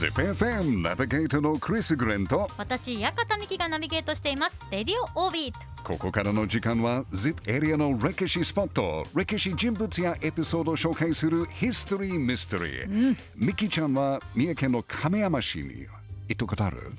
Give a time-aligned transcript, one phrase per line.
[0.00, 4.58] ZIPFM ナビゲーターのクリス・グレンと私、館美希がナビゲートしています。
[4.70, 5.58] レディオオービート。
[5.84, 15.86] ここからの時間は ZIP エリアの歴史スポット歴史人物やエピソードを紹介するヒストリー・ミステリー、ミキちゃんは三重県の亀山市に
[16.28, 16.92] 行ったことある？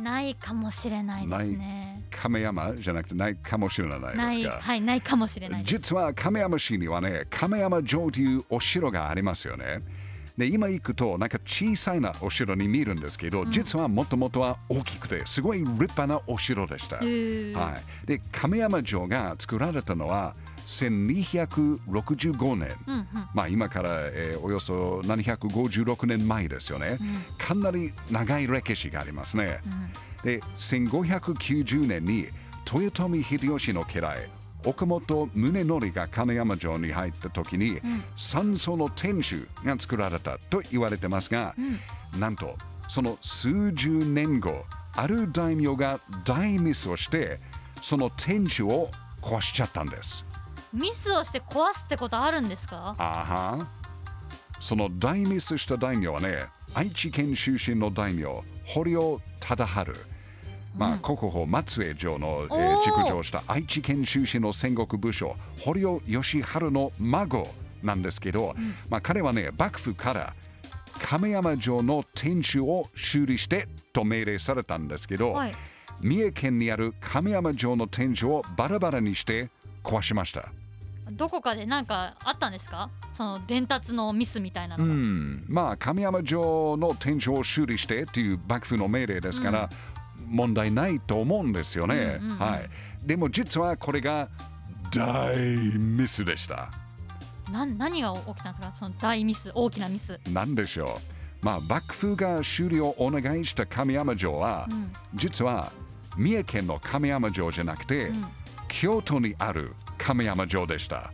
[0.00, 2.04] ないかもしれないですね。
[2.12, 4.60] 亀山じゃなくてないかもしれないですか？
[4.60, 5.64] はい、ないかもしれない。
[5.64, 9.80] 実は亀山市にはね亀山城というお城がありますよね
[10.36, 20.34] で今行くとなんか小さいなお城に見えるんですけど、実はもともとは大きくてすごい立派なお城でした、はい、で亀山城が作られたのは
[20.66, 23.06] 1265年、うんうん。
[23.32, 26.98] まあ、今から、えーおよそ756年前ですよね、
[27.38, 29.60] かなり長い歴史がありますね、
[30.22, 32.28] で1590年に
[32.70, 34.28] 豊臣秀吉の家来
[34.66, 37.80] 岡本宗則が金山城に入った時に、
[38.16, 41.54] 三層の天守が作られたと言われてますが、
[42.18, 42.56] なんと
[42.88, 47.38] その数十年後ある大名が大ミスをして
[47.80, 48.90] その天守を
[49.22, 50.24] 壊しちゃったんです。
[50.72, 52.94] ミスをして壊すってことあるんですか？
[52.98, 53.66] あは。
[54.58, 58.26] その大ミスした大名はね愛知県出身の大名
[58.64, 59.72] 堀尾忠治
[60.76, 67.48] まあ、国宝松江城の、えー築城した愛知県出身の戦国武将堀尾義治の孫
[67.82, 68.54] なんですけど、
[68.90, 70.34] まあ、彼はね幕府から
[71.00, 75.52] 亀山城の天守を修理してと命令されたんですけど、はい。
[76.00, 79.48] 三重県にある亀山城の天守をバラバラにして
[79.82, 80.50] 壊しました。
[81.12, 82.90] どこかでなんかあったんですか？
[83.16, 84.92] その伝達のミスみたいなうのが。
[84.92, 89.70] ん、まあ亀山城の天守を修理してっていう幕府の命令ですから、
[90.26, 92.68] 問題ないと思うんですよね、うんうんうんはい。
[93.06, 94.28] でも実はこれが
[94.90, 96.70] 大ミスでした。
[97.50, 98.74] なん何が起きたんですか？
[98.76, 100.18] その大ミス、大きなミス。
[100.32, 100.84] なんでしょ
[101.42, 101.44] う。
[101.44, 105.72] まあ幕府が修理をお願いした亀山城は、うん実は
[106.16, 108.24] 三重県の亀山城じゃなくて、うん
[108.68, 111.12] 京都にある亀山城でした。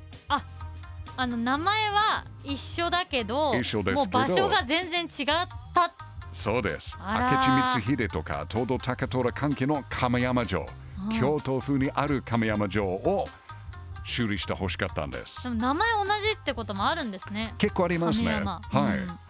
[1.14, 5.26] あの名前は一緒だけど、もう場所が全然違っ
[5.74, 5.92] た。
[6.32, 6.98] そうです。
[6.98, 10.66] 明智光秀とか東堂高虎関係の亀山城、うん
[11.18, 13.26] 京都風にある亀山城を
[14.04, 15.48] 修理してほしかったんですで。
[15.48, 16.10] も名前同じ
[16.40, 17.54] ってこともあるんですね。
[17.58, 18.34] 結構ありますね。
[18.34, 18.46] はい、うん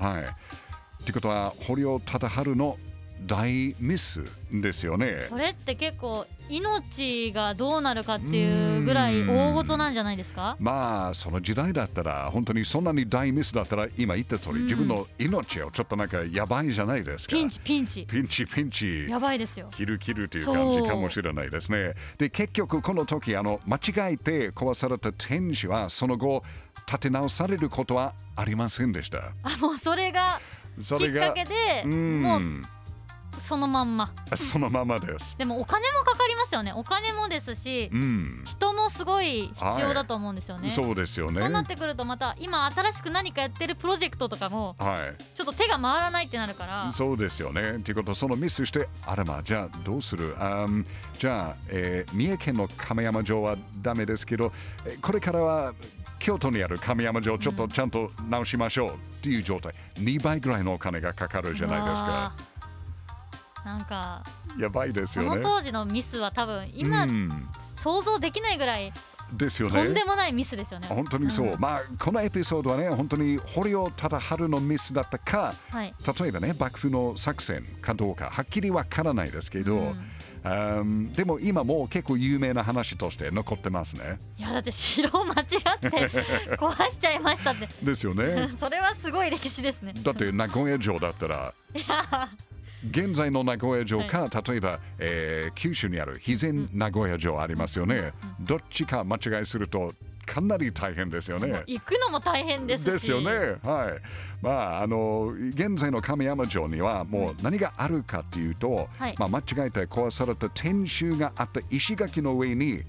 [0.07, 0.25] はい。
[0.25, 2.77] ってことは堀尾忠治の
[3.27, 5.27] 大ミスですよね。
[5.28, 10.56] それって結構命がどうなるかっていうぐらい大事なんじゃないですか？
[10.59, 17.37] まあその時代だったら本当にそんなに大ミスだったら今言った通り、うん自分の命をちょっとなんかやばいじゃないですか。
[17.37, 19.06] ピンチピンチピンチピンチ。
[19.09, 21.95] やばいですよ切る切るという感じかもしれないですね。
[22.19, 26.43] で結局この時あの間違えて壊された天守はその後
[26.87, 29.33] 建て直されることはありませんでした。
[29.43, 30.41] あもうそれが
[30.77, 32.43] きっかけでうんもう
[33.53, 34.11] そのまんま。
[34.35, 35.37] そのままです。
[35.37, 36.73] でもお金もかかりますよね。
[36.75, 41.39] お金もですしうん、人もすごい必要だと思うんですよね、そうですよね。
[41.43, 46.87] そうなってくるとまた今新しく何かやってるプロジェクトとかもはちょっと手が回らないってなるから。
[46.89, 47.81] い、そうですよね。
[47.81, 50.34] ということそのミスして、あらまあ、じゃあどうする？
[50.39, 50.87] あー
[51.19, 54.51] じゃあ、えー三重県の亀山城はダメですけど、
[54.87, 55.75] えーこれからは
[56.19, 58.93] 京都にある亀山城ちょっとちゃんと直しましょうっ
[59.23, 62.33] ていう状態、2倍ぐらいのお金がかかるじゃないですか。
[63.65, 64.23] なんか
[64.59, 65.31] やばいですよね。
[65.31, 68.93] その当時のミスは多分今うん想像できないぐらい
[69.33, 70.05] ですよとんでね。
[70.05, 70.87] もないミスですよね。
[70.89, 75.95] 本当にそう、んまあこのエピソードはね本当に堀尾忠治のミスだったかはい。
[76.21, 80.11] 例えばね幕府の作戦かどうかはっきりわからないですけど、うん
[80.45, 84.19] あーでも今もう結構有名な話として残ってますね。
[84.39, 85.47] いやだって城を間違っ
[85.78, 85.89] て
[86.59, 88.51] 壊しちゃいましたってですよね。
[88.59, 89.95] それはすごい歴史ですね。
[90.03, 91.55] だって名古屋城だったら
[92.91, 98.12] 現在の名古屋城か、例えば、えー九州にある肥前名古屋城ありますよね。
[98.41, 99.93] どっちか間違いすると
[100.25, 101.62] かなり大変ですよね。
[101.66, 102.91] 行くのも大変ですし。
[102.91, 103.31] ですよね。
[103.62, 104.42] はい。
[104.42, 112.83] まあ、あの、現在の亀山城にはもう何があるかっていうと、はいまあ、間違えて壊された天守があった石垣の上に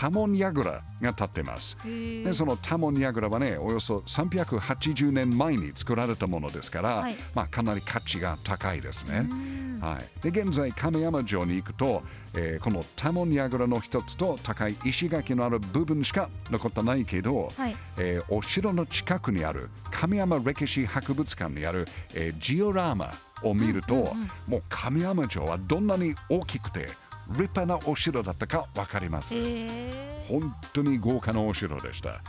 [0.00, 1.76] 多聞櫓が立っています。
[1.84, 9.28] でその多聞櫓はね、およそ380年前に作られたものですから、はいまあ、かなり価値が高いですね。
[9.30, 12.02] うんはい、で現在亀山城に行くと、
[12.34, 17.76] えーこの多聞櫓の一つと高い石垣のある部分しか残ってないけど、はい。
[17.98, 23.10] えーお城の近くにある亀山歴史博物館にある、えージオラマ
[23.42, 24.14] を見ると、
[24.46, 26.88] もう亀山城はどんなに大きくて
[27.30, 29.34] 立派なお城だったか分かります。
[29.34, 29.66] へ
[30.28, 32.20] 本当に豪華なお城でした。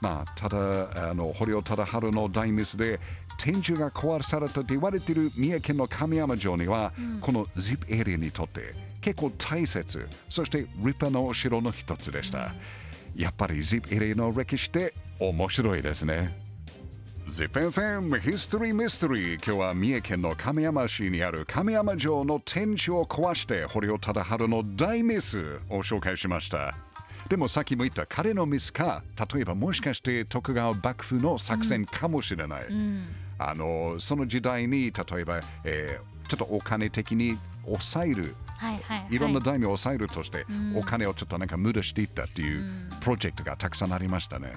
[0.00, 2.98] まあ、ただ、あの堀尾忠治の大ミスで
[3.36, 7.20] 天守が壊されたと言われている三重県の神山城には、うん。
[7.20, 12.54] この ZIP エリアにとって結構大切そして立派なお城の一つでした、
[13.14, 16.34] やっぱり ZIP エリアの歴史って面白いですね
[17.28, 26.74] ZIPFM History Mystery 今日は三重県の亀山市にある亀山城の天守を壊して堀尾忠治の大ミスを紹介しました。
[27.28, 29.02] でもさっきも言った彼のミスか。
[29.32, 33.06] 例えばもしかして徳川幕府の作戦かもしれない、うん。
[33.38, 38.36] あのその時代に例えば、えーちょっとお金的に抑える。
[38.56, 39.14] はいはいはい。
[39.16, 40.78] いろんな大名を抑えるとして、うん。
[40.78, 42.88] お金をちょっとなんか無駄していったっていううん。
[43.00, 44.52] プロジェクトがたくさんありましたね。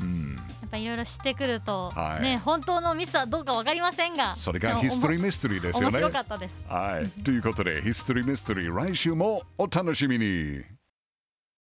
[0.00, 6.10] うん、やっぱいろいろ知ってくると、はいね本当のミスはどうかわかりませんがそれがヒストリーミステリーですよね面白。
[6.10, 10.75] かったですはい、ということでヒストリーミステリー来週もお楽しみに。